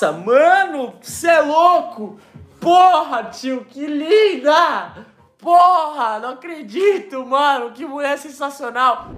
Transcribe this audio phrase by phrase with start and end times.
[0.00, 2.20] Nossa, mano, você é louco!
[2.60, 5.04] Porra, tio, que linda!
[5.36, 9.10] Porra, não acredito, mano, que mulher sensacional!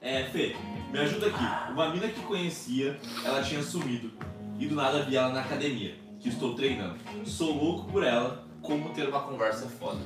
[0.00, 0.56] É, Fê,
[0.90, 1.70] me ajuda aqui.
[1.70, 4.10] Uma mina que conhecia, ela tinha sumido.
[4.58, 6.96] E do nada vi ela na academia, que estou treinando.
[7.26, 10.00] Sou louco por ela, como ter uma conversa foda.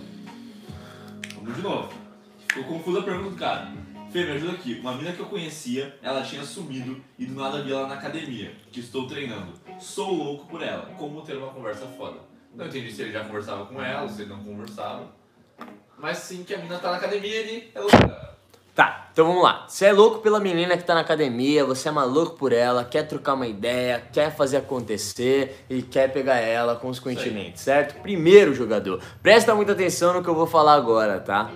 [1.36, 1.99] Vamos de novo.
[2.50, 3.68] Ficou confusa a pergunta do cara.
[4.10, 4.80] Fê, me ajuda aqui.
[4.80, 8.52] Uma mina que eu conhecia, ela tinha sumido e do nada vi ela na academia,
[8.72, 9.52] que estou treinando.
[9.78, 12.18] Sou louco por ela, como ter uma conversa foda.
[12.52, 15.04] Não entendi se ele já conversava com ela, se ele não conversava.
[15.96, 18.36] Mas sim que a mina tá na academia e ele é louco dela.
[18.74, 19.66] Tá, então vamos lá.
[19.68, 23.04] Você é louco pela menina que tá na academia, você é maluco por ela, quer
[23.04, 28.00] trocar uma ideia, quer fazer acontecer e quer pegar ela consequentemente, certo?
[28.02, 31.48] Primeiro jogador, presta muita atenção no que eu vou falar agora, tá?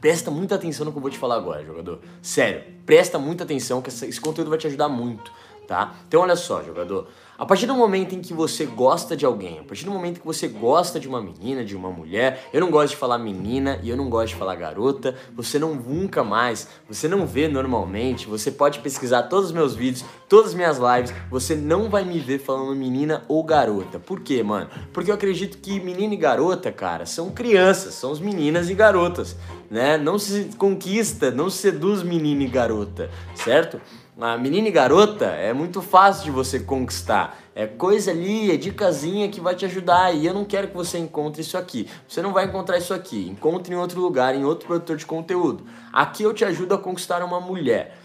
[0.00, 2.00] Presta muita atenção no que eu vou te falar agora, jogador.
[2.22, 5.30] Sério, presta muita atenção que esse conteúdo vai te ajudar muito,
[5.68, 5.94] tá?
[6.08, 7.08] Então olha só, jogador.
[7.40, 10.26] A partir do momento em que você gosta de alguém, a partir do momento que
[10.26, 13.88] você gosta de uma menina, de uma mulher, eu não gosto de falar menina e
[13.88, 18.50] eu não gosto de falar garota, você não nunca mais, você não vê normalmente, você
[18.50, 22.40] pode pesquisar todos os meus vídeos, todas as minhas lives, você não vai me ver
[22.40, 23.98] falando menina ou garota.
[23.98, 24.68] Por quê, mano?
[24.92, 29.34] Porque eu acredito que menina e garota, cara, são crianças, são as meninas e garotas,
[29.70, 29.96] né?
[29.96, 33.80] Não se conquista, não se seduz menina e garota, certo?
[34.22, 37.38] A menina e garota é muito fácil de você conquistar.
[37.54, 40.14] É coisa ali, é dicasinha que vai te ajudar.
[40.14, 41.88] E eu não quero que você encontre isso aqui.
[42.06, 43.26] Você não vai encontrar isso aqui.
[43.30, 45.64] Encontre em outro lugar, em outro produtor de conteúdo.
[45.90, 47.96] Aqui eu te ajudo a conquistar uma mulher.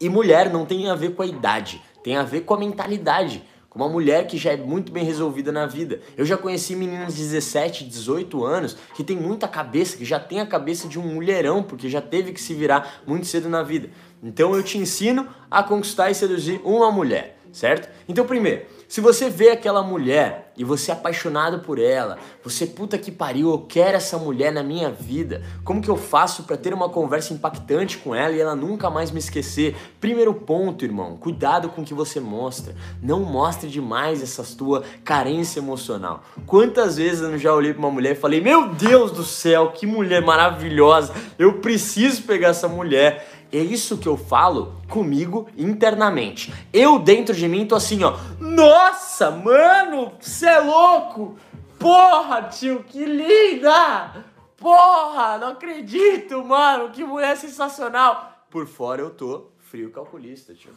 [0.00, 3.44] E mulher não tem a ver com a idade, tem a ver com a mentalidade.
[3.70, 6.00] Com uma mulher que já é muito bem resolvida na vida.
[6.16, 10.40] Eu já conheci meninas de 17, 18 anos que tem muita cabeça, que já tem
[10.40, 13.88] a cabeça de um mulherão, porque já teve que se virar muito cedo na vida.
[14.20, 17.88] Então eu te ensino a conquistar e seduzir uma mulher, certo?
[18.08, 22.98] Então, primeiro, se você vê aquela mulher e você é apaixonado por ela, você puta
[22.98, 25.42] que pariu, eu quero essa mulher na minha vida.
[25.64, 29.12] Como que eu faço pra ter uma conversa impactante com ela e ela nunca mais
[29.12, 29.76] me esquecer?
[30.00, 32.74] Primeiro ponto, irmão, cuidado com o que você mostra.
[33.00, 36.24] Não mostre demais essa tua carência emocional.
[36.44, 39.86] Quantas vezes eu já olhei pra uma mulher e falei: "Meu Deus do céu, que
[39.86, 41.14] mulher maravilhosa.
[41.38, 43.39] Eu preciso pegar essa mulher".
[43.52, 46.54] É isso que eu falo comigo internamente.
[46.72, 48.16] Eu dentro de mim tô assim, ó.
[48.38, 51.36] Nossa, mano, você é louco!
[51.78, 54.24] Porra, tio, que linda!
[54.56, 58.44] Porra, não acredito, mano, que mulher sensacional!
[58.50, 60.72] Por fora eu tô frio calculista, tio.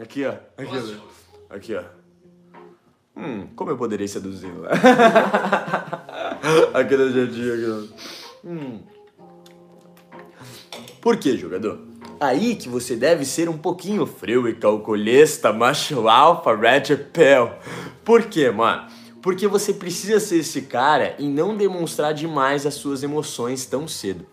[0.00, 0.34] Aqui, ó.
[0.58, 1.00] Aqui,
[1.48, 1.54] ó.
[1.54, 1.82] Aqui, ó.
[3.16, 4.70] Hum, como eu poderia seduzi-la?
[6.74, 7.94] aqui no jeitinho, aqui.
[8.44, 8.80] Hum.
[11.00, 11.89] Por que, jogador?
[12.20, 17.50] Aí que você deve ser um pouquinho frio e calculista, macho alfa, red pill.
[18.04, 18.88] Por quê, mano?
[19.22, 24.26] Porque você precisa ser esse cara e não demonstrar demais as suas emoções tão cedo.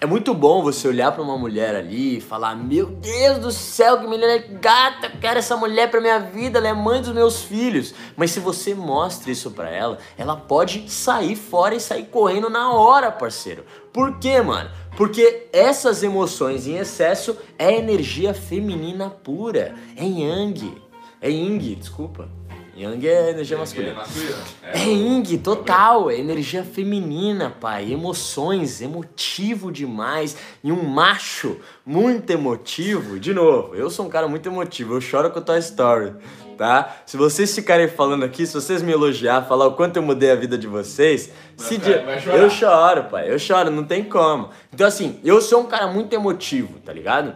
[0.00, 3.98] É muito bom você olhar pra uma mulher ali e falar: Meu Deus do céu,
[3.98, 7.92] que mulher gata, quero essa mulher pra minha vida, ela é mãe dos meus filhos.
[8.16, 12.72] Mas se você mostra isso pra ela, ela pode sair fora e sair correndo na
[12.72, 13.64] hora, parceiro.
[13.92, 14.70] Por quê, mano?
[14.98, 20.74] Porque essas emoções em excesso é energia feminina pura, é yang.
[21.20, 22.28] É yin, desculpa.
[22.78, 23.94] Yang é energia masculina.
[23.94, 24.36] masculina.
[24.62, 27.92] É Ing, total, é energia feminina, pai.
[27.92, 30.36] Emoções, emotivo demais.
[30.62, 33.18] E um macho muito emotivo.
[33.18, 36.12] De novo, eu sou um cara muito emotivo, eu choro com a Toy Story,
[36.56, 37.02] tá?
[37.04, 40.36] Se vocês ficarem falando aqui, se vocês me elogiar, falar o quanto eu mudei a
[40.36, 42.38] vida de vocês, se vai chorar.
[42.38, 44.50] eu choro, pai, eu choro, não tem como.
[44.72, 47.34] Então, assim, eu sou um cara muito emotivo, tá ligado?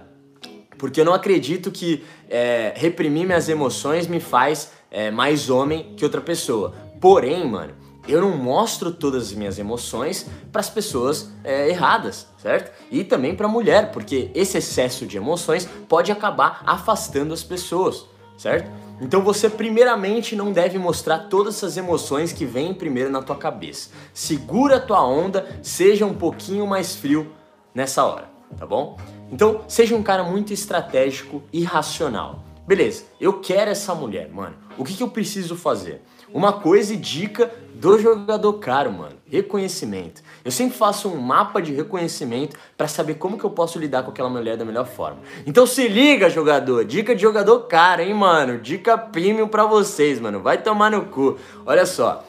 [0.79, 6.05] Porque eu não acredito que é, reprimir minhas emoções me faz é, mais homem que
[6.05, 6.75] outra pessoa.
[7.01, 7.73] Porém, mano,
[8.07, 12.73] eu não mostro todas as minhas emoções para as pessoas é, erradas, certo?
[12.91, 18.05] E também para mulher, porque esse excesso de emoções pode acabar afastando as pessoas,
[18.37, 18.71] certo?
[19.01, 23.91] Então você primeiramente não deve mostrar todas essas emoções que vêm primeiro na tua cabeça.
[24.13, 27.33] Segura a tua onda, seja um pouquinho mais frio
[27.75, 28.97] nessa hora, tá bom?
[29.31, 32.45] Então, seja um cara muito estratégico e racional.
[32.67, 34.55] Beleza, eu quero essa mulher, mano.
[34.79, 36.03] O que, que eu preciso fazer?
[36.33, 39.17] Uma coisa e dica do jogador caro, mano.
[39.27, 40.23] Reconhecimento.
[40.45, 44.11] Eu sempre faço um mapa de reconhecimento pra saber como que eu posso lidar com
[44.11, 45.19] aquela mulher da melhor forma.
[45.47, 46.85] Então se liga, jogador.
[46.85, 48.59] Dica de jogador caro, hein, mano.
[48.59, 50.41] Dica premium pra vocês, mano.
[50.41, 51.37] Vai tomar no cu.
[51.67, 52.25] Olha só.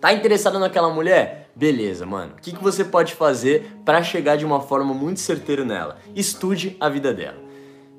[0.00, 1.50] Tá interessado naquela mulher?
[1.54, 2.32] Beleza, mano.
[2.36, 5.98] O que, que você pode fazer para chegar de uma forma muito certeira nela?
[6.16, 7.36] Estude a vida dela.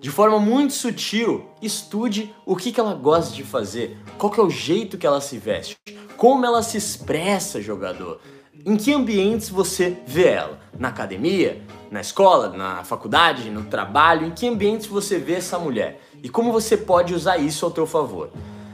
[0.03, 4.43] De forma muito sutil, estude o que, que ela gosta de fazer, qual que é
[4.43, 5.77] o jeito que ela se veste,
[6.17, 8.19] como ela se expressa, jogador.
[8.65, 10.59] Em que ambientes você vê ela?
[10.77, 11.61] Na academia?
[11.89, 12.49] Na escola?
[12.49, 13.49] Na faculdade?
[13.49, 14.27] No trabalho?
[14.27, 16.01] Em que ambientes você vê essa mulher?
[16.21, 18.29] E como você pode usar isso ao teu favor?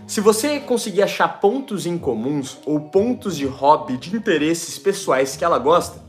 [0.07, 5.45] Se você conseguir achar pontos em comuns ou pontos de hobby, de interesses pessoais que
[5.45, 6.03] ela gosta,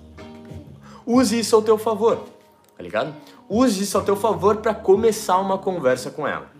[1.05, 2.25] use isso ao teu favor,
[2.80, 3.14] tá ligado?
[3.46, 6.50] Use isso ao teu favor para começar uma conversa com ela.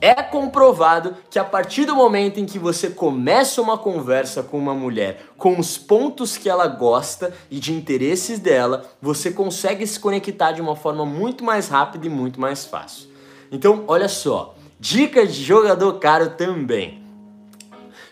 [0.00, 4.72] É comprovado que a partir do momento em que você começa uma conversa com uma
[4.72, 10.52] mulher com os pontos que ela gosta e de interesses dela, você consegue se conectar
[10.52, 13.08] de uma forma muito mais rápida e muito mais fácil.
[13.50, 17.02] Então, olha só, Dica de jogador caro também.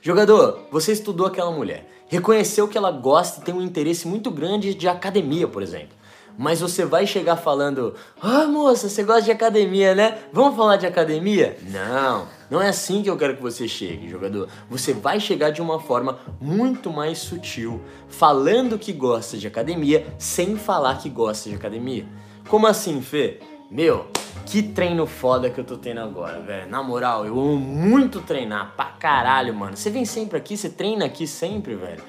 [0.03, 4.75] Jogador, você estudou aquela mulher, reconheceu que ela gosta e tem um interesse muito grande
[4.75, 5.97] de academia, por exemplo.
[6.39, 10.19] Mas você vai chegar falando: Ah, moça, você gosta de academia, né?
[10.33, 11.57] Vamos falar de academia?
[11.71, 14.49] Não, não é assim que eu quero que você chegue, jogador.
[14.71, 20.57] Você vai chegar de uma forma muito mais sutil, falando que gosta de academia sem
[20.57, 22.07] falar que gosta de academia.
[22.49, 23.41] Como assim, Fê?
[23.69, 24.07] Meu,
[24.45, 26.71] que treino foda que eu tô tendo agora, velho.
[26.71, 29.77] Na moral, eu amo muito treinar pra caralho, mano.
[29.77, 32.03] Você vem sempre aqui, você treina aqui sempre, velho.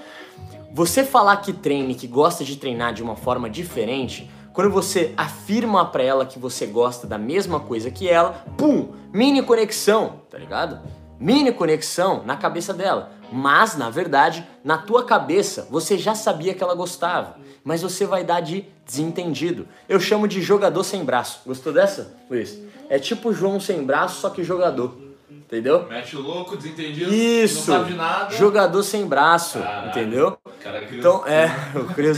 [0.78, 5.12] Você falar que treina e que gosta de treinar de uma forma diferente, quando você
[5.18, 10.38] afirma pra ela que você gosta da mesma coisa que ela, pum, mini conexão, tá
[10.38, 10.80] ligado?
[11.20, 13.12] Mini conexão na cabeça dela.
[13.32, 17.38] Mas, na verdade, na tua cabeça, você já sabia que ela gostava
[17.68, 19.68] mas você vai dar de desentendido.
[19.90, 21.42] Eu chamo de jogador sem braço.
[21.46, 22.58] Gostou dessa, Luiz?
[22.90, 25.07] É tipo João sem braço, só que jogador.
[25.48, 25.88] Entendeu?
[25.88, 27.72] Mete o louco, desentendido, Isso.
[27.72, 28.36] não sabe de nada.
[28.36, 29.88] Jogador sem braço, Caralho.
[29.90, 30.38] entendeu?
[30.62, 32.14] Cara, que Então, é, eu creio.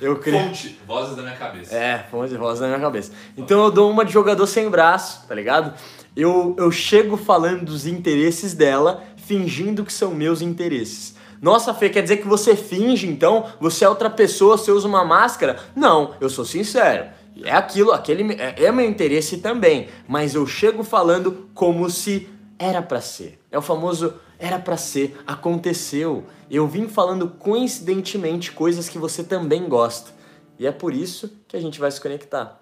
[0.00, 0.20] Eu.
[0.20, 1.72] Fonte, vozes da minha cabeça.
[1.72, 3.12] É, fonte rosa na minha cabeça.
[3.36, 5.72] Então eu dou uma de jogador sem braço, tá ligado?
[6.16, 11.14] Eu, eu chego falando dos interesses dela, fingindo que são meus interesses.
[11.40, 13.46] Nossa, Fê, quer dizer que você finge, então?
[13.60, 15.56] Você é outra pessoa, você usa uma máscara?
[15.76, 17.06] Não, eu sou sincero.
[17.44, 22.82] É aquilo, aquele é, é meu interesse também, mas eu chego falando como se era
[22.82, 23.38] pra ser.
[23.50, 26.24] É o famoso era pra ser, aconteceu.
[26.50, 30.10] Eu vim falando coincidentemente coisas que você também gosta.
[30.58, 32.60] E é por isso que a gente vai se conectar.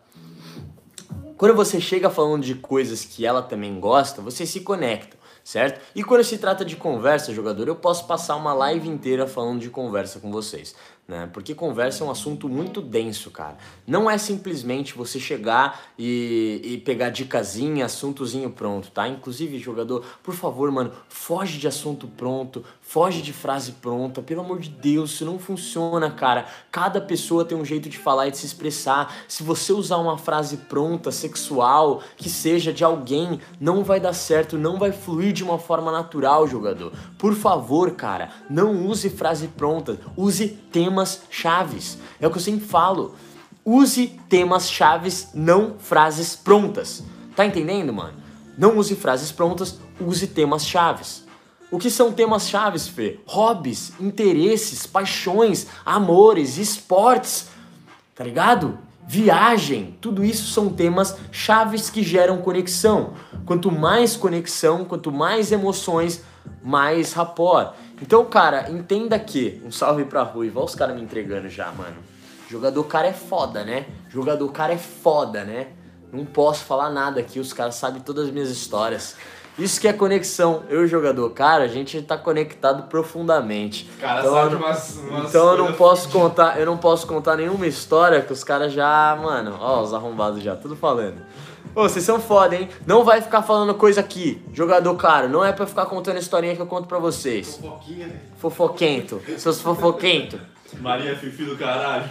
[1.36, 5.80] Quando você chega falando de coisas que ela também gosta, você se conecta, certo?
[5.94, 9.68] E quando se trata de conversa, jogador, eu posso passar uma live inteira falando de
[9.68, 10.74] conversa com vocês,
[11.08, 11.28] né?
[11.32, 13.56] Porque conversa é um assunto muito denso, cara.
[13.86, 19.06] Não é simplesmente você chegar e, e pegar dicasinha, assuntozinho pronto, tá?
[19.06, 24.58] Inclusive, jogador, por favor, mano, foge de assunto pronto, foge de frase pronta, pelo amor
[24.58, 26.46] de Deus, isso não funciona, cara.
[26.72, 29.14] Cada pessoa tem um jeito de falar e de se expressar.
[29.28, 34.58] Se você usar uma frase pronta, sexual, que seja de alguém, não vai dar certo,
[34.58, 36.92] não vai fluir de uma forma natural, jogador.
[37.16, 40.48] Por favor, cara, não use frase pronta, use
[40.96, 41.98] temas chaves.
[42.18, 43.14] É o que eu sempre falo.
[43.64, 47.02] Use temas chaves, não frases prontas.
[47.34, 48.14] Tá entendendo, mano?
[48.56, 51.26] Não use frases prontas, use temas chaves.
[51.70, 53.20] O que são temas chaves, Fê?
[53.26, 57.48] Hobbies, interesses, paixões, amores, esportes,
[58.14, 58.78] tá ligado?
[59.06, 63.12] Viagem, tudo isso são temas chaves que geram conexão.
[63.44, 66.22] Quanto mais conexão, quanto mais emoções,
[66.62, 67.74] mais rapport.
[68.00, 71.96] Então, cara, entenda que, um salve pra Ruiva, olha os caras me entregando já, mano.
[72.48, 73.86] Jogador cara é foda, né?
[74.10, 75.68] Jogador cara é foda, né?
[76.12, 79.16] Não posso falar nada aqui, os caras sabem todas as minhas histórias.
[79.58, 80.62] Isso que é conexão.
[80.68, 83.90] Eu e o jogador, cara, a gente tá conectado profundamente.
[83.98, 87.06] Cara, Então, sabe eu não- umas, umas Então eu não posso contar, eu não posso
[87.06, 91.16] contar nenhuma história que os caras já, mano, ó, os arrombados já, tudo falando.
[91.76, 92.70] Ô, vocês são foda, hein?
[92.86, 94.42] Não vai ficar falando coisa aqui.
[94.54, 97.56] Jogador caro, não é pra ficar contando historinha que eu conto pra vocês.
[97.56, 98.20] Fofoquinha, né?
[98.38, 100.40] Fofoquento, seus fofoquento.
[100.80, 102.08] Maria Fifi do caralho.